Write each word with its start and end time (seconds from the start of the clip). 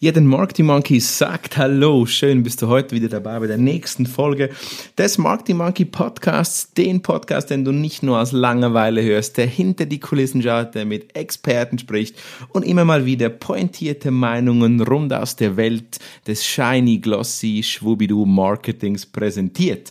Ja, 0.00 0.12
den 0.12 0.28
Marketing 0.28 0.66
Monkey 0.66 1.00
sagt 1.00 1.56
Hallo, 1.56 2.06
schön 2.06 2.44
bist 2.44 2.62
du 2.62 2.68
heute 2.68 2.94
wieder 2.94 3.08
dabei 3.08 3.40
bei 3.40 3.48
der 3.48 3.58
nächsten 3.58 4.06
Folge 4.06 4.50
des 4.96 5.18
Marketing 5.18 5.56
Monkey 5.56 5.84
Podcasts, 5.86 6.72
den 6.72 7.02
Podcast, 7.02 7.50
den 7.50 7.64
du 7.64 7.72
nicht 7.72 8.04
nur 8.04 8.20
aus 8.20 8.30
Langeweile 8.30 9.02
hörst, 9.02 9.38
der 9.38 9.48
hinter 9.48 9.86
die 9.86 9.98
Kulissen 9.98 10.40
schaut, 10.40 10.76
der 10.76 10.84
mit 10.84 11.16
Experten 11.16 11.80
spricht 11.80 12.14
und 12.50 12.62
immer 12.62 12.84
mal 12.84 13.06
wieder 13.06 13.28
pointierte 13.28 14.12
Meinungen 14.12 14.80
rund 14.82 15.12
aus 15.12 15.34
der 15.34 15.56
Welt 15.56 15.98
des 16.28 16.46
shiny, 16.46 16.98
glossy, 16.98 17.64
schwubidu 17.64 18.24
Marketings 18.24 19.04
präsentiert. 19.04 19.90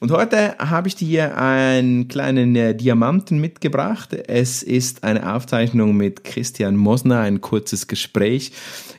Und 0.00 0.12
heute 0.12 0.56
habe 0.58 0.88
ich 0.88 0.96
dir 0.96 1.36
einen 1.36 2.08
kleinen 2.08 2.56
äh, 2.56 2.74
Diamanten 2.74 3.38
mitgebracht. 3.38 4.14
Es 4.14 4.62
ist 4.62 5.04
eine 5.04 5.34
Aufzeichnung 5.34 5.94
mit 5.94 6.24
Christian 6.24 6.74
Mosner, 6.74 7.20
ein 7.20 7.42
kurzes 7.42 7.86
Gespräch. 7.86 8.52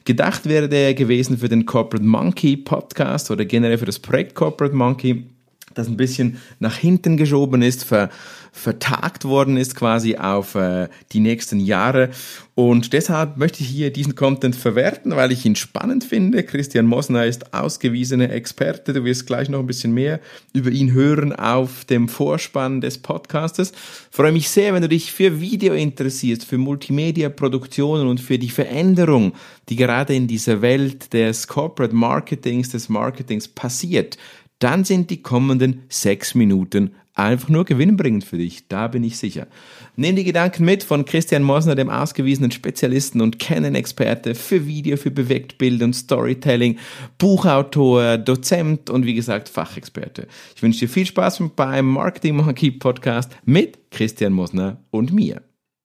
Gedacht 0.06 0.48
wäre 0.48 0.70
der 0.70 0.94
gewesen 0.94 1.40
für 1.40 1.50
den 1.50 1.66
Corporate 1.66 2.06
Monkey 2.06 2.56
Podcast 2.56 3.32
oder 3.32 3.46
generell 3.46 3.80
für 3.80 3.86
das 3.86 3.98
Projekt 3.98 4.36
Corporate 4.36 4.76
Monkey 4.76 5.26
das 5.74 5.88
ein 5.88 5.98
bisschen 5.98 6.38
nach 6.60 6.76
hinten 6.76 7.18
geschoben 7.18 7.62
ist, 7.62 7.84
ver, 7.84 8.10
vertagt 8.52 9.24
worden 9.26 9.56
ist 9.56 9.76
quasi 9.76 10.18
auf 10.18 10.56
äh, 10.56 10.90
die 11.14 11.22
nächsten 11.22 11.60
Jahre. 11.60 12.10
Und 12.54 12.92
deshalb 12.92 13.38
möchte 13.38 13.64
ich 13.64 13.70
hier 13.70 13.94
diesen 13.94 14.14
Content 14.14 14.56
verwerten, 14.56 15.16
weil 15.16 15.32
ich 15.32 15.46
ihn 15.46 15.56
spannend 15.56 16.04
finde. 16.04 16.44
Christian 16.44 16.86
Mosner 16.86 17.26
ist 17.26 17.54
ausgewiesener 17.54 18.30
Experte. 18.30 18.92
Du 18.92 19.06
wirst 19.06 19.26
gleich 19.26 19.48
noch 19.48 19.60
ein 19.60 19.68
bisschen 19.68 19.94
mehr 19.94 20.20
über 20.54 20.70
ihn 20.70 20.92
hören 20.92 21.34
auf 21.34 21.86
dem 21.86 22.10
Vorspann 22.10 22.82
des 22.82 22.98
Podcastes. 22.98 23.72
Freue 24.12 24.34
mich 24.34 24.50
sehr, 24.50 24.74
wenn 24.74 24.82
du 24.82 24.90
dich 24.90 25.14
für 25.14 25.40
Video 25.40 25.74
interessierst, 25.74 26.46
für 26.46 26.58
Multimedia-Produktionen 26.58 28.08
und 28.08 28.20
für 28.20 28.38
die 28.38 28.50
Veränderung, 28.50 29.34
die 29.70 29.78
gerade 29.78 30.14
in 30.14 30.28
dieser 30.28 30.62
Welt 30.62 31.14
des 31.14 31.48
Corporate 31.48 31.96
Marketings, 31.96 32.70
des 32.70 32.90
Marketings 32.90 33.48
passiert 33.48 34.18
dann 34.64 34.84
sind 34.84 35.10
die 35.10 35.22
kommenden 35.22 35.84
sechs 35.90 36.36
Minuten 36.36 36.92
einfach 37.14 37.50
nur 37.50 37.66
gewinnbringend 37.66 38.24
für 38.24 38.38
dich. 38.38 38.68
Da 38.68 38.88
bin 38.88 39.04
ich 39.04 39.18
sicher. 39.18 39.48
Nimm 39.96 40.16
die 40.16 40.24
Gedanken 40.24 40.66
mit 40.66 40.84
von 40.84 41.06
Christian 41.06 41.44
Mosner, 41.44 41.76
dem 41.76 41.90
ausgewiesenen 41.90 42.52
Spezialisten 42.52 43.22
und 43.22 43.40
Canon-Experte 43.40 44.36
für 44.36 44.66
Video, 44.66 44.98
für 44.98 45.12
Bewegtbild 45.12 45.82
und 45.84 45.94
Storytelling, 45.94 46.78
Buchautor, 47.18 48.18
Dozent 48.18 48.90
und 48.90 49.06
wie 49.06 49.14
gesagt 49.14 49.50
Fachexperte. 49.50 50.28
Ich 50.56 50.64
wünsche 50.64 50.82
dir 50.82 50.90
viel 50.90 51.06
Spaß 51.06 51.44
beim 51.56 51.88
Marketing 51.88 52.38
Monkey 52.38 52.72
Podcast 52.72 53.32
mit 53.46 53.92
Christian 53.92 54.34
Mosner 54.34 54.78
und 54.90 55.12
mir. 55.12 55.42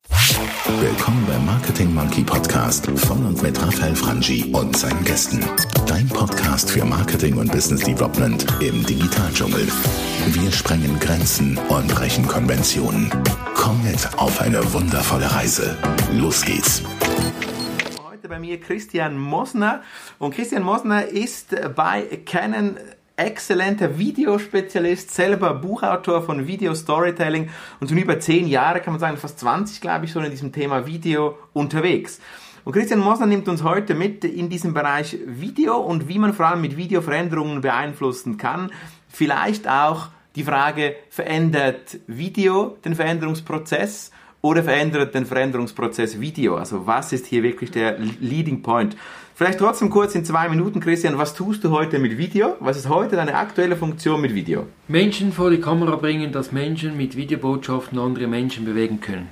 Willkommen 0.08 1.26
beim 1.26 1.44
Marketing 1.46 1.92
Monkey 1.92 2.22
Podcast 2.22 2.86
von 2.86 3.26
und 3.26 3.42
mit 3.42 3.60
Raphael 3.60 3.96
Frangi 3.96 4.52
und 4.52 4.76
seinen 4.76 5.02
Gästen. 5.04 5.44
Dein 5.86 6.08
Podcast 6.08 6.70
für 6.70 6.84
Marketing 6.84 7.36
und 7.36 7.50
Business 7.50 7.82
Development 7.82 8.46
im 8.60 8.84
Digitaldschungel. 8.86 9.66
Wir 10.26 10.52
sprengen 10.52 10.98
Grenzen 11.00 11.58
und 11.68 11.88
brechen 11.88 12.26
Konventionen. 12.26 13.10
Komm 13.54 13.82
mit 13.82 14.08
auf 14.16 14.40
eine 14.40 14.72
wundervolle 14.72 15.30
Reise. 15.32 15.76
Los 16.12 16.44
geht's. 16.44 16.82
Heute 18.08 18.28
bei 18.28 18.38
mir 18.38 18.60
Christian 18.60 19.18
Mosner 19.18 19.82
und 20.18 20.34
Christian 20.34 20.62
Mosner 20.62 21.06
ist 21.06 21.56
bei 21.74 22.02
Canon 22.24 22.76
exzellenter 23.16 23.98
Videospezialist, 23.98 25.14
selber 25.14 25.54
Buchautor 25.54 26.22
von 26.22 26.46
Video 26.46 26.74
Storytelling 26.74 27.48
und 27.80 27.88
schon 27.88 27.98
über 27.98 28.20
zehn 28.20 28.46
Jahre, 28.46 28.80
kann 28.80 28.92
man 28.92 29.00
sagen, 29.00 29.16
fast 29.16 29.38
20, 29.40 29.80
glaube 29.80 30.04
ich, 30.04 30.12
schon 30.12 30.24
in 30.24 30.30
diesem 30.30 30.52
Thema 30.52 30.86
Video 30.86 31.38
unterwegs. 31.52 32.20
Und 32.64 32.72
Christian 32.72 33.00
Mosner 33.00 33.26
nimmt 33.26 33.48
uns 33.48 33.62
heute 33.62 33.94
mit 33.94 34.24
in 34.24 34.48
diesem 34.48 34.74
Bereich 34.74 35.16
Video 35.24 35.76
und 35.76 36.08
wie 36.08 36.18
man 36.18 36.34
vor 36.34 36.46
allem 36.46 36.60
mit 36.60 36.76
Video 36.76 37.00
Veränderungen 37.00 37.60
beeinflussen 37.60 38.38
kann. 38.38 38.72
Vielleicht 39.08 39.68
auch 39.68 40.08
die 40.34 40.42
Frage, 40.42 40.96
verändert 41.08 41.98
Video 42.06 42.76
den 42.84 42.94
Veränderungsprozess 42.94 44.10
oder 44.42 44.62
verändert 44.62 45.14
den 45.14 45.26
Veränderungsprozess 45.26 46.20
Video? 46.20 46.56
Also 46.56 46.86
was 46.86 47.12
ist 47.12 47.26
hier 47.26 47.42
wirklich 47.42 47.70
der 47.70 47.98
Leading 47.98 48.62
Point? 48.62 48.96
Vielleicht 49.36 49.58
trotzdem 49.58 49.90
kurz 49.90 50.14
in 50.14 50.24
zwei 50.24 50.48
Minuten, 50.48 50.80
Christian, 50.80 51.18
was 51.18 51.34
tust 51.34 51.62
du 51.62 51.70
heute 51.70 51.98
mit 51.98 52.16
Video? 52.16 52.56
Was 52.58 52.78
ist 52.78 52.88
heute 52.88 53.16
deine 53.16 53.34
aktuelle 53.34 53.76
Funktion 53.76 54.18
mit 54.22 54.34
Video? 54.34 54.64
Menschen 54.88 55.30
vor 55.30 55.50
die 55.50 55.60
Kamera 55.60 55.96
bringen, 55.96 56.32
dass 56.32 56.52
Menschen 56.52 56.96
mit 56.96 57.16
Videobotschaften 57.16 57.98
andere 57.98 58.28
Menschen 58.28 58.64
bewegen 58.64 59.02
können. 59.02 59.28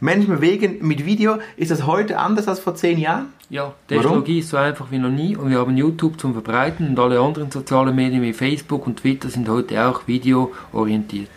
Menschen 0.00 0.28
bewegen 0.28 0.78
mit 0.80 1.04
Video, 1.04 1.36
ist 1.58 1.70
das 1.70 1.84
heute 1.84 2.18
anders 2.18 2.48
als 2.48 2.60
vor 2.60 2.76
zehn 2.76 2.96
Jahren? 2.96 3.26
Ja, 3.50 3.74
Technologie 3.88 4.32
Warum? 4.32 4.40
ist 4.40 4.48
so 4.48 4.56
einfach 4.56 4.90
wie 4.90 4.96
noch 4.96 5.10
nie 5.10 5.36
und 5.36 5.50
wir 5.50 5.58
haben 5.58 5.76
YouTube 5.76 6.18
zum 6.18 6.32
Verbreiten 6.32 6.88
und 6.88 6.98
alle 6.98 7.20
anderen 7.20 7.50
sozialen 7.50 7.94
Medien 7.94 8.22
wie 8.22 8.32
Facebook 8.32 8.86
und 8.86 9.00
Twitter 9.00 9.28
sind 9.28 9.50
heute 9.50 9.86
auch 9.86 10.06
videoorientiert. 10.06 11.28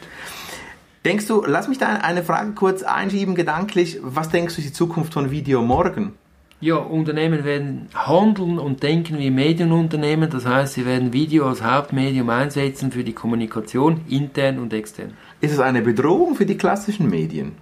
Denkst 1.04 1.28
du, 1.28 1.44
lass 1.46 1.68
mich 1.68 1.80
da 1.80 1.88
eine 1.96 2.24
Frage 2.24 2.54
kurz 2.54 2.82
einschieben, 2.82 3.36
gedanklich, 3.36 4.00
was 4.02 4.30
denkst 4.30 4.56
du 4.56 4.62
ist 4.62 4.70
die 4.70 4.74
Zukunft 4.74 5.14
von 5.14 5.32
Video 5.32 5.62
morgen? 5.62 6.14
Ja, 6.62 6.76
Unternehmen 6.76 7.46
werden 7.46 7.88
handeln 7.96 8.60
und 8.60 8.84
denken 8.84 9.18
wie 9.18 9.32
Medienunternehmen. 9.32 10.30
Das 10.30 10.46
heißt, 10.46 10.74
sie 10.74 10.86
werden 10.86 11.14
Video 11.14 11.48
als 11.48 11.64
Hauptmedium 11.64 12.30
einsetzen 12.30 12.92
für 12.92 13.06
die 13.06 13.14
Kommunikation, 13.14 14.02
intern 14.10 14.60
und 14.60 14.74
extern. 14.74 15.14
Ist 15.40 15.54
es 15.54 15.60
eine 15.60 15.82
Bedrohung 15.82 16.36
für 16.36 16.46
die 16.46 16.58
klassischen 16.58 17.10
Medien? 17.10 17.54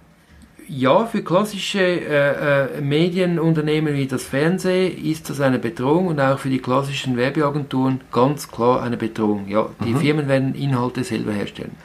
Ja, 0.66 1.06
für 1.06 1.22
klassische 1.22 1.80
äh, 1.80 2.76
äh, 2.76 2.80
Medienunternehmen 2.80 3.94
wie 3.94 4.06
das 4.06 4.24
Fernsehen 4.24 5.02
ist 5.02 5.30
das 5.30 5.40
eine 5.40 5.58
Bedrohung 5.58 6.08
und 6.08 6.20
auch 6.20 6.38
für 6.38 6.50
die 6.50 6.58
klassischen 6.58 7.16
Werbeagenturen 7.16 8.00
ganz 8.12 8.50
klar 8.50 8.82
eine 8.82 8.96
Bedrohung. 8.96 9.46
Ja, 9.48 9.70
die 9.84 9.94
mhm. 9.94 9.98
Firmen 9.98 10.28
werden 10.28 10.54
Inhalte 10.54 11.04
selber 11.04 11.32
herstellen. 11.32 11.76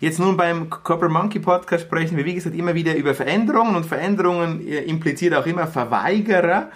Jetzt 0.00 0.18
nun 0.18 0.34
beim 0.38 0.70
Corporate 0.70 1.12
Monkey 1.12 1.40
Podcast 1.40 1.84
sprechen 1.84 2.16
wir, 2.16 2.24
wie 2.24 2.34
gesagt, 2.34 2.56
immer 2.56 2.74
wieder 2.74 2.96
über 2.96 3.14
Veränderungen 3.14 3.76
und 3.76 3.84
Veränderungen 3.84 4.66
äh, 4.66 4.78
impliziert 4.80 5.34
auch 5.34 5.44
immer 5.44 5.66
Verweigerer. 5.66 6.70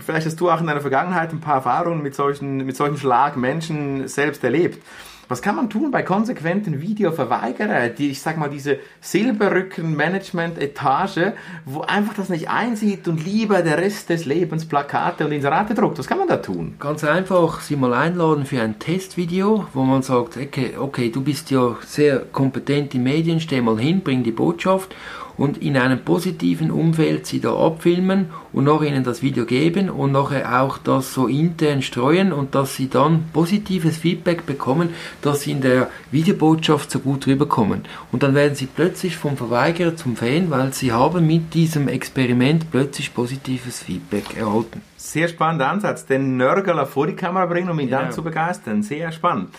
Vielleicht 0.00 0.26
hast 0.26 0.40
du 0.40 0.50
auch 0.50 0.60
in 0.60 0.66
deiner 0.66 0.80
Vergangenheit 0.80 1.32
ein 1.32 1.40
paar 1.40 1.56
Erfahrungen 1.56 2.02
mit 2.02 2.16
solchen, 2.16 2.66
mit 2.66 2.76
solchen 2.76 2.96
Schlagmenschen 2.96 4.08
selbst 4.08 4.42
erlebt. 4.42 4.82
Was 5.28 5.42
kann 5.42 5.56
man 5.56 5.68
tun 5.68 5.90
bei 5.90 6.02
konsequenten 6.02 6.80
Videoverweigerern, 6.80 7.94
die, 7.98 8.08
ich 8.08 8.22
sag 8.22 8.38
mal, 8.38 8.48
diese 8.48 8.78
Silberrücken-Management-Etage, 9.02 11.32
wo 11.66 11.82
einfach 11.82 12.14
das 12.14 12.30
nicht 12.30 12.48
einsieht 12.48 13.06
und 13.08 13.22
lieber 13.22 13.60
der 13.60 13.76
Rest 13.76 14.08
des 14.08 14.24
Lebens 14.24 14.64
Plakate 14.64 15.26
und 15.26 15.32
Inserate 15.32 15.74
druckt? 15.74 15.98
Was 15.98 16.06
kann 16.06 16.16
man 16.16 16.28
da 16.28 16.38
tun? 16.38 16.76
Ganz 16.78 17.04
einfach, 17.04 17.60
sie 17.60 17.76
mal 17.76 17.92
einladen 17.92 18.46
für 18.46 18.62
ein 18.62 18.78
Testvideo, 18.78 19.66
wo 19.74 19.82
man 19.82 20.00
sagt, 20.00 20.38
okay, 20.38 20.78
okay, 20.78 21.10
du 21.10 21.20
bist 21.20 21.50
ja 21.50 21.76
sehr 21.84 22.20
kompetent 22.20 22.94
in 22.94 23.02
Medien, 23.02 23.38
steh 23.38 23.60
mal 23.60 23.78
hin, 23.78 24.00
bring 24.00 24.22
die 24.22 24.32
Botschaft 24.32 24.96
und 25.38 25.56
in 25.58 25.76
einem 25.76 26.00
positiven 26.00 26.70
Umfeld 26.70 27.26
sie 27.26 27.40
da 27.40 27.54
abfilmen 27.54 28.26
und 28.52 28.64
noch 28.64 28.82
ihnen 28.82 29.04
das 29.04 29.22
Video 29.22 29.46
geben 29.46 29.88
und 29.88 30.12
nachher 30.12 30.62
auch 30.62 30.76
das 30.76 31.14
so 31.14 31.28
intern 31.28 31.80
streuen 31.80 32.32
und 32.32 32.54
dass 32.54 32.76
sie 32.76 32.90
dann 32.90 33.24
positives 33.32 33.96
Feedback 33.96 34.44
bekommen, 34.44 34.90
dass 35.22 35.42
sie 35.42 35.52
in 35.52 35.60
der 35.60 35.88
Videobotschaft 36.10 36.90
so 36.90 36.98
gut 36.98 37.26
rüberkommen. 37.26 37.84
Und 38.12 38.22
dann 38.22 38.34
werden 38.34 38.56
sie 38.56 38.66
plötzlich 38.66 39.16
vom 39.16 39.36
Verweigerer 39.36 39.96
zum 39.96 40.16
Fan, 40.16 40.50
weil 40.50 40.72
sie 40.72 40.92
haben 40.92 41.26
mit 41.26 41.54
diesem 41.54 41.88
Experiment 41.88 42.70
plötzlich 42.70 43.14
positives 43.14 43.80
Feedback 43.82 44.36
erhalten. 44.36 44.82
Sehr 44.96 45.28
spannender 45.28 45.68
Ansatz, 45.70 46.04
den 46.04 46.36
Nörgler 46.36 46.84
vor 46.84 47.06
die 47.06 47.14
Kamera 47.14 47.46
bringen, 47.46 47.70
um 47.70 47.78
ihn 47.78 47.88
ja. 47.88 48.02
dann 48.02 48.12
zu 48.12 48.22
begeistern. 48.22 48.82
Sehr 48.82 49.12
spannend. 49.12 49.50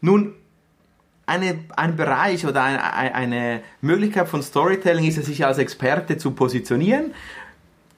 Nun, 0.00 0.34
eine, 1.28 1.58
ein 1.76 1.96
Bereich 1.96 2.46
oder 2.46 2.62
eine, 2.62 3.14
eine 3.14 3.62
Möglichkeit 3.80 4.28
von 4.28 4.42
Storytelling 4.42 5.04
ist 5.04 5.18
es, 5.18 5.26
sich 5.26 5.44
als 5.44 5.58
Experte 5.58 6.16
zu 6.16 6.32
positionieren 6.32 7.12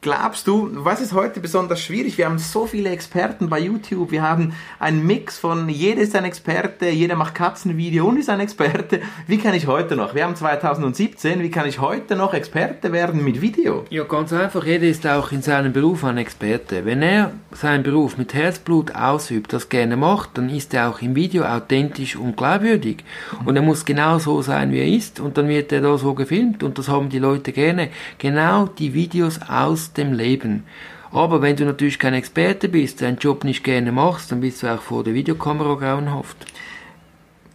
glaubst 0.02 0.46
du, 0.46 0.70
was 0.72 1.00
ist 1.00 1.12
heute 1.12 1.40
besonders 1.40 1.82
schwierig? 1.82 2.16
Wir 2.16 2.24
haben 2.24 2.38
so 2.38 2.66
viele 2.66 2.90
Experten 2.90 3.50
bei 3.50 3.60
YouTube. 3.60 4.10
Wir 4.10 4.22
haben 4.22 4.54
einen 4.78 5.06
Mix 5.06 5.38
von 5.38 5.68
jeder 5.68 6.00
ist 6.00 6.16
ein 6.16 6.24
Experte, 6.24 6.88
jeder 6.88 7.16
macht 7.16 7.34
Katzenvideo 7.34 8.06
und 8.06 8.18
ist 8.18 8.30
ein 8.30 8.40
Experte. 8.40 9.00
Wie 9.26 9.36
kann 9.36 9.54
ich 9.54 9.66
heute 9.66 9.96
noch? 9.96 10.14
Wir 10.14 10.24
haben 10.24 10.36
2017. 10.36 11.42
Wie 11.42 11.50
kann 11.50 11.68
ich 11.68 11.80
heute 11.80 12.16
noch 12.16 12.32
Experte 12.32 12.92
werden 12.92 13.22
mit 13.22 13.42
Video? 13.42 13.84
Ja, 13.90 14.04
ganz 14.04 14.32
einfach. 14.32 14.64
Jeder 14.64 14.86
ist 14.86 15.06
auch 15.06 15.32
in 15.32 15.42
seinem 15.42 15.72
Beruf 15.72 16.02
ein 16.04 16.16
Experte. 16.16 16.84
Wenn 16.86 17.02
er 17.02 17.32
seinen 17.52 17.82
Beruf 17.82 18.16
mit 18.16 18.32
Herzblut 18.32 18.94
ausübt, 18.94 19.52
das 19.52 19.68
gerne 19.68 19.96
macht, 19.96 20.38
dann 20.38 20.48
ist 20.48 20.72
er 20.72 20.88
auch 20.88 21.02
im 21.02 21.14
Video 21.14 21.44
authentisch 21.44 22.16
und 22.16 22.36
glaubwürdig. 22.36 23.04
Und 23.44 23.56
er 23.56 23.62
muss 23.62 23.84
genau 23.84 24.18
so 24.18 24.40
sein, 24.40 24.72
wie 24.72 24.78
er 24.78 24.88
ist. 24.88 25.20
Und 25.20 25.36
dann 25.36 25.48
wird 25.48 25.72
er 25.72 25.82
da 25.82 25.98
so 25.98 26.14
gefilmt. 26.14 26.62
Und 26.62 26.78
das 26.78 26.88
haben 26.88 27.10
die 27.10 27.18
Leute 27.18 27.52
gerne. 27.52 27.90
Genau 28.18 28.66
die 28.66 28.94
Videos 28.94 29.40
aus 29.46 29.89
dem 29.96 30.12
Leben. 30.12 30.64
Aber 31.12 31.42
wenn 31.42 31.56
du 31.56 31.64
natürlich 31.64 31.98
kein 31.98 32.14
Experte 32.14 32.68
bist, 32.68 33.02
deinen 33.02 33.18
Job 33.18 33.44
nicht 33.44 33.64
gerne 33.64 33.92
machst, 33.92 34.30
dann 34.30 34.40
bist 34.40 34.62
du 34.62 34.72
auch 34.72 34.80
vor 34.80 35.02
der 35.02 35.14
Videokamera 35.14 35.74
grauenhaft. 35.74 36.36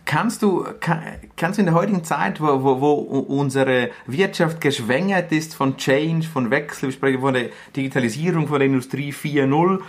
Kannst 0.04 0.44
du, 0.44 0.66
kann, 0.80 1.02
kannst 1.36 1.58
du 1.58 1.62
in 1.62 1.66
der 1.66 1.76
heutigen 1.76 2.04
Zeit, 2.04 2.40
wo, 2.40 2.64
wo, 2.64 2.80
wo 2.80 2.94
unsere 2.94 3.90
Wirtschaft 4.06 4.62
geschwängert 4.62 5.32
ist 5.32 5.56
von 5.56 5.78
Change, 5.78 6.28
von 6.28 6.52
Wechsel, 6.52 6.90
wir 6.90 6.94
sprechen 6.94 7.22
von 7.22 7.34
der 7.34 7.50
Digitalisierung, 7.76 8.48
von 8.48 8.60
der 8.60 8.68
Industrie 8.68 9.12
4.0, 9.12 9.82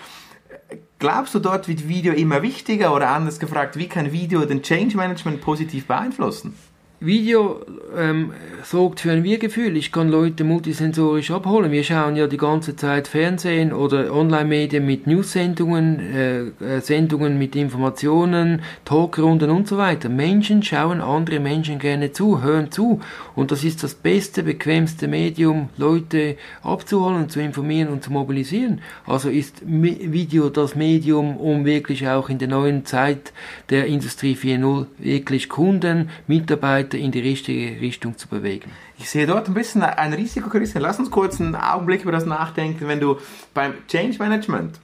Glaubst 0.99 1.35
du, 1.35 1.41
dort 1.41 1.69
wird 1.69 1.89
Video 1.89 2.15
immer 2.15 2.43
wichtiger 2.43 2.95
oder 2.95 3.11
anders 3.11 3.39
gefragt, 3.39 3.77
wie 3.77 3.87
kann 3.87 4.13
Video 4.13 4.45
den 4.47 4.63
Change 4.63 4.97
Management 4.97 5.43
positiv 5.43 5.87
beeinflussen? 5.87 6.57
Video 6.99 7.61
ähm, 7.95 8.33
sorgt 8.63 9.01
für 9.01 9.13
ein 9.13 9.23
Wir-Gefühl. 9.23 9.77
Ich 9.77 9.93
kann 9.93 10.09
Leute 10.09 10.45
multisensorisch 10.45 11.31
abholen. 11.31 11.71
Wir 11.71 11.85
schauen 11.85 12.17
ja 12.17 12.27
die 12.27 12.39
ganze 12.39 12.75
Zeit 12.75 13.07
Fernsehen 13.07 13.75
oder 13.75 14.15
Online-Medien 14.15 14.87
mit 14.87 15.07
News-Sendungen, 15.07 16.01
äh, 16.01 16.41
äh, 16.41 16.81
Sendungen 16.81 17.39
mit 17.39 17.55
Informationen, 17.55 18.63
Talkrunden 18.87 19.51
und 19.51 19.69
so 19.69 19.77
weiter. 19.77 20.09
Menschen 20.09 20.63
schauen 20.63 21.03
andere 21.03 21.39
Menschen 21.39 21.79
gerne 21.79 22.13
zu, 22.13 22.43
hören 22.43 22.73
zu. 22.73 23.01
Und 23.35 23.51
das 23.51 23.63
ist 23.63 23.83
das 23.83 23.95
beste, 23.95 24.43
bequemste 24.43 25.07
Medium, 25.07 25.69
Leute 25.77 26.37
abzuholen, 26.63 27.29
zu 27.29 27.41
informieren 27.41 27.89
und 27.89 28.05
zu 28.05 28.11
mobilisieren. 28.11 28.81
Also 29.07 29.29
ist 29.29 29.63
Video 29.67 30.49
das 30.49 30.75
Medium, 30.75 31.37
um 31.37 31.67
wirklich 31.67 32.09
auch 32.09 32.31
in 32.31 32.39
der 32.39 32.49
neuen 32.49 32.87
Zeit 32.87 33.35
der 33.69 33.85
Industrie 33.85 34.35
4.0 34.35 34.87
wirklich 34.99 35.51
Kunden, 35.51 36.09
Mitarbeiter, 36.27 36.86
Mitarbeiter 36.87 36.99
in 36.99 37.11
die 37.11 37.21
richtige 37.21 37.81
Richtung 37.81 38.17
zu 38.17 38.29
bewegen. 38.29 38.71
Ich 38.99 39.11
sehe 39.11 39.27
dort 39.27 39.49
ein 39.49 39.55
bisschen 39.55 39.83
ein 39.83 40.12
Risiko, 40.12 40.49
Christian. 40.49 40.83
Lass 40.83 40.99
uns 40.99 41.11
kurz 41.11 41.41
einen 41.41 41.55
Augenblick 41.55 42.03
über 42.03 42.12
das 42.12 42.27
nachdenken. 42.27 42.88
Wenn 42.88 43.00
du 43.00 43.19
beim 43.55 43.75
Change 43.88 44.19
Management 44.19 44.81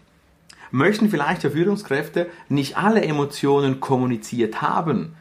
möchten 0.71 1.11
vielleicht 1.11 1.43
Führungskräfte 1.43 2.29
nicht 2.49 2.77
alle 2.77 3.03
Emotionen 3.03 3.81
kommuniziert 3.81 4.63
haben. 4.63 5.15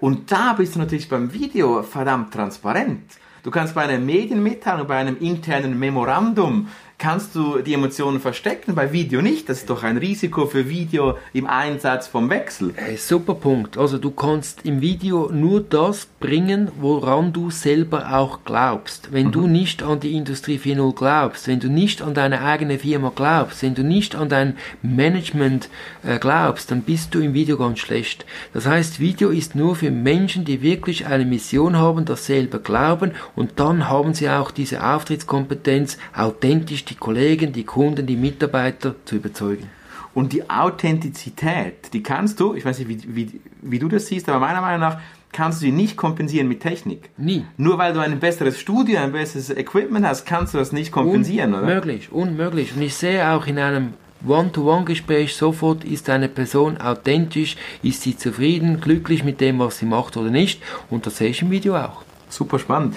Und 0.00 0.30
da 0.30 0.52
bist 0.52 0.74
du 0.74 0.80
natürlich 0.80 1.08
beim 1.08 1.32
Video 1.32 1.82
verdammt 1.82 2.34
transparent. 2.34 3.02
Du 3.42 3.52
kannst 3.52 3.74
bei 3.76 3.82
einer 3.82 3.98
Medienmitteilung, 3.98 4.88
bei 4.88 4.96
einem 4.96 5.16
internen 5.18 5.78
Memorandum 5.78 6.68
kannst 6.98 7.34
du 7.34 7.58
die 7.58 7.74
Emotionen 7.74 8.20
verstecken, 8.20 8.74
bei 8.74 8.92
Video 8.92 9.20
nicht. 9.20 9.48
Das 9.48 9.58
ist 9.58 9.70
doch 9.70 9.82
ein 9.82 9.98
Risiko 9.98 10.46
für 10.46 10.68
Video 10.68 11.18
im 11.34 11.46
Einsatz 11.46 12.06
vom 12.06 12.30
Wechsel. 12.30 12.72
Hey, 12.74 12.96
super 12.96 13.34
Punkt. 13.34 13.76
Also 13.76 13.98
du 13.98 14.10
kannst 14.10 14.64
im 14.64 14.80
Video 14.80 15.30
nur 15.30 15.60
das 15.60 16.06
bringen, 16.20 16.70
woran 16.80 17.32
du 17.32 17.50
selber 17.50 18.14
auch 18.16 18.40
glaubst. 18.44 19.12
Wenn 19.12 19.26
mhm. 19.26 19.32
du 19.32 19.46
nicht 19.46 19.82
an 19.82 20.00
die 20.00 20.16
Industrie 20.16 20.58
4.0 20.58 20.94
glaubst, 20.94 21.48
wenn 21.48 21.60
du 21.60 21.68
nicht 21.68 22.00
an 22.00 22.14
deine 22.14 22.40
eigene 22.40 22.78
Firma 22.78 23.12
glaubst, 23.14 23.62
wenn 23.62 23.74
du 23.74 23.84
nicht 23.84 24.14
an 24.14 24.30
dein 24.30 24.56
Management 24.82 25.68
äh, 26.02 26.18
glaubst, 26.18 26.70
dann 26.70 26.80
bist 26.80 27.14
du 27.14 27.20
im 27.20 27.34
Video 27.34 27.58
ganz 27.58 27.78
schlecht. 27.78 28.24
Das 28.54 28.66
heißt, 28.66 29.00
Video 29.00 29.28
ist 29.28 29.54
nur 29.54 29.76
für 29.76 29.90
Menschen, 29.90 30.46
die 30.46 30.62
wirklich 30.62 31.06
eine 31.06 31.26
Mission 31.26 31.76
haben, 31.76 32.06
das 32.06 32.24
selber 32.24 32.58
glauben 32.58 33.12
und 33.34 33.60
dann 33.60 33.88
haben 33.88 34.14
sie 34.14 34.30
auch 34.30 34.50
diese 34.50 34.82
Auftrittskompetenz, 34.82 35.98
authentisch 36.14 36.85
die 36.88 36.94
Kollegen, 36.94 37.52
die 37.52 37.64
Kunden, 37.64 38.06
die 38.06 38.16
Mitarbeiter 38.16 38.94
zu 39.04 39.16
überzeugen. 39.16 39.68
Und 40.14 40.32
die 40.32 40.48
Authentizität, 40.48 41.92
die 41.92 42.02
kannst 42.02 42.40
du, 42.40 42.54
ich 42.54 42.64
weiß 42.64 42.78
nicht, 42.78 42.88
wie, 42.88 43.16
wie, 43.16 43.40
wie 43.60 43.78
du 43.78 43.88
das 43.88 44.06
siehst, 44.06 44.28
aber 44.28 44.40
meiner 44.40 44.62
Meinung 44.62 44.80
nach 44.80 44.98
kannst 45.30 45.60
du 45.60 45.66
sie 45.66 45.72
nicht 45.72 45.96
kompensieren 45.96 46.48
mit 46.48 46.60
Technik. 46.60 47.10
Nie. 47.18 47.44
Nur 47.58 47.76
weil 47.76 47.92
du 47.92 48.00
ein 48.00 48.18
besseres 48.18 48.58
Studio, 48.58 48.98
ein 48.98 49.12
besseres 49.12 49.50
Equipment 49.50 50.06
hast, 50.06 50.24
kannst 50.24 50.54
du 50.54 50.58
das 50.58 50.72
nicht 50.72 50.90
kompensieren, 50.90 51.52
unmöglich, 51.52 52.10
oder? 52.10 52.22
Unmöglich, 52.22 52.38
unmöglich. 52.38 52.76
Und 52.76 52.82
ich 52.82 52.94
sehe 52.94 53.30
auch 53.30 53.46
in 53.46 53.58
einem 53.58 53.92
One-to-One-Gespräch 54.26 55.36
sofort, 55.36 55.84
ist 55.84 56.08
eine 56.08 56.28
Person 56.28 56.78
authentisch, 56.78 57.56
ist 57.82 58.02
sie 58.02 58.16
zufrieden, 58.16 58.80
glücklich 58.80 59.24
mit 59.24 59.40
dem, 59.42 59.58
was 59.58 59.78
sie 59.78 59.86
macht 59.86 60.16
oder 60.16 60.30
nicht. 60.30 60.62
Und 60.88 61.06
das 61.06 61.18
sehe 61.18 61.28
ich 61.28 61.42
im 61.42 61.50
Video 61.50 61.76
auch. 61.76 62.02
Super 62.28 62.58
spannend. 62.58 62.96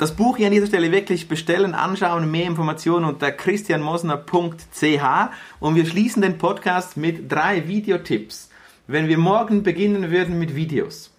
Das 0.00 0.16
Buch 0.16 0.38
hier 0.38 0.46
an 0.46 0.52
dieser 0.54 0.66
Stelle 0.66 0.92
wirklich 0.92 1.28
bestellen, 1.28 1.74
anschauen, 1.74 2.30
mehr 2.30 2.46
Informationen 2.46 3.04
unter 3.04 3.30
christianmosner.ch 3.30 5.04
und 5.60 5.74
wir 5.74 5.84
schließen 5.84 6.22
den 6.22 6.38
Podcast 6.38 6.96
mit 6.96 7.30
drei 7.30 7.68
Videotipps. 7.68 8.48
Wenn 8.86 9.08
wir 9.08 9.18
morgen 9.18 9.62
beginnen 9.62 10.10
würden 10.10 10.38
mit 10.38 10.56
Videos, 10.56 11.09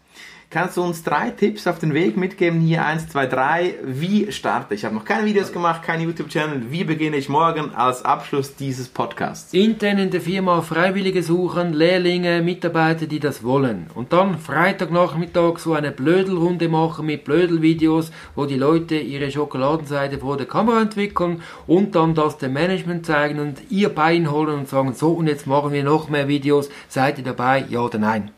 Kannst 0.53 0.75
du 0.75 0.83
uns 0.83 1.01
drei 1.01 1.29
Tipps 1.29 1.65
auf 1.65 1.79
den 1.79 1.93
Weg 1.93 2.17
mitgeben? 2.17 2.59
Hier 2.59 2.85
eins, 2.85 3.07
zwei, 3.07 3.25
drei. 3.25 3.75
Wie 3.85 4.29
starte 4.33 4.73
ich? 4.73 4.81
Ich 4.81 4.85
habe 4.85 4.95
noch 4.95 5.05
keine 5.05 5.25
Videos 5.25 5.53
gemacht, 5.53 5.81
kein 5.81 6.01
YouTube-Channel. 6.01 6.69
Wie 6.69 6.83
beginne 6.83 7.15
ich 7.15 7.29
morgen 7.29 7.73
als 7.73 8.03
Abschluss 8.03 8.57
dieses 8.57 8.89
Podcasts? 8.89 9.53
Intern 9.53 9.97
in 9.97 10.09
der 10.09 10.19
Firma 10.19 10.61
Freiwillige 10.61 11.23
suchen, 11.23 11.71
Lehrlinge, 11.71 12.41
Mitarbeiter, 12.41 13.07
die 13.07 13.21
das 13.21 13.45
wollen. 13.45 13.87
Und 13.95 14.11
dann 14.11 14.37
Freitagnachmittag 14.39 15.57
so 15.57 15.71
eine 15.71 15.91
Blödelrunde 15.93 16.67
machen 16.67 17.05
mit 17.05 17.23
Blödelvideos, 17.23 18.11
wo 18.35 18.45
die 18.45 18.57
Leute 18.57 18.97
ihre 18.97 19.31
Schokoladenseite 19.31 20.17
vor 20.17 20.35
der 20.35 20.47
Kamera 20.47 20.81
entwickeln 20.81 21.43
und 21.65 21.95
dann 21.95 22.13
das 22.13 22.39
dem 22.39 22.51
Management 22.51 23.05
zeigen 23.05 23.39
und 23.39 23.61
ihr 23.69 23.87
Bein 23.87 24.29
holen 24.29 24.59
und 24.59 24.67
sagen, 24.67 24.93
so 24.95 25.13
und 25.13 25.27
jetzt 25.27 25.47
machen 25.47 25.71
wir 25.71 25.85
noch 25.85 26.09
mehr 26.09 26.27
Videos. 26.27 26.69
Seid 26.89 27.19
ihr 27.19 27.23
dabei? 27.23 27.63
Ja 27.69 27.79
oder 27.79 27.99
nein? 27.99 28.31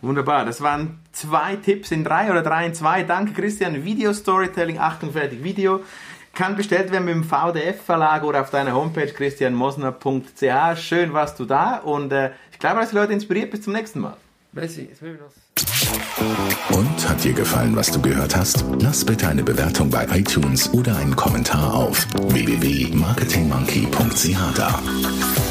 Wunderbar, 0.00 0.44
das 0.44 0.60
waren 0.60 1.00
zwei 1.12 1.56
Tipps 1.56 1.90
in 1.90 2.04
drei 2.04 2.30
oder 2.30 2.42
drei 2.42 2.66
in 2.66 2.74
zwei. 2.74 3.02
Danke 3.02 3.32
Christian. 3.32 3.84
Video 3.84 4.12
Storytelling, 4.12 4.78
Achtung, 4.78 5.12
fertig, 5.12 5.42
Video. 5.42 5.80
Kann 6.34 6.56
bestellt 6.56 6.92
werden 6.92 7.06
mit 7.06 7.14
dem 7.14 7.24
VDF-Verlag 7.24 8.22
oder 8.22 8.42
auf 8.42 8.50
deiner 8.50 8.74
Homepage 8.74 9.08
christianmosner.ch. 9.08 10.78
Schön 10.78 11.12
warst 11.12 11.40
du 11.40 11.44
da 11.44 11.78
und 11.78 12.12
äh, 12.12 12.30
ich 12.52 12.60
glaube, 12.60 12.80
dass 12.80 12.90
die 12.90 12.96
Leute 12.96 13.12
inspiriert. 13.12 13.50
Bis 13.50 13.62
zum 13.62 13.72
nächsten 13.72 14.00
Mal. 14.00 14.16
Merci, 14.52 14.88
und 16.70 17.08
hat 17.08 17.24
dir 17.24 17.32
gefallen, 17.32 17.74
was 17.74 17.90
du 17.90 18.00
gehört 18.00 18.36
hast? 18.36 18.64
Lass 18.80 19.04
bitte 19.04 19.26
eine 19.28 19.42
Bewertung 19.42 19.90
bei 19.90 20.06
iTunes 20.12 20.72
oder 20.72 20.96
einen 20.96 21.16
Kommentar 21.16 21.74
auf 21.74 22.06
www.marketingmonkey.ch 22.12 24.54
da. 24.54 24.80